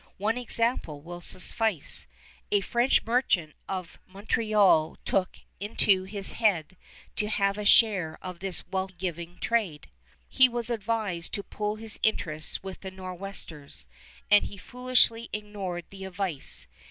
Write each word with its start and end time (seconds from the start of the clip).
One 0.17 0.35
example 0.35 0.99
will 1.01 1.21
suffice. 1.21 2.07
A 2.51 2.61
French 2.61 3.05
merchant 3.05 3.53
of 3.69 3.99
Montreal 4.07 4.97
took 5.05 5.37
it 5.37 5.43
into 5.59 6.05
his 6.05 6.31
head 6.31 6.75
to 7.17 7.29
have 7.29 7.55
a 7.59 7.65
share 7.65 8.17
of 8.19 8.39
this 8.39 8.65
wealth 8.65 8.97
giving 8.97 9.37
trade. 9.37 9.91
He 10.27 10.49
was 10.49 10.71
advised 10.71 11.33
to 11.33 11.43
pool 11.43 11.75
his 11.75 11.99
interests 12.01 12.63
with 12.63 12.81
the 12.81 12.89
Nor'westers, 12.89 13.87
and 14.31 14.45
he 14.45 14.57
foolishly 14.57 15.29
ignored 15.33 15.85
the 15.91 16.05
advice. 16.05 16.65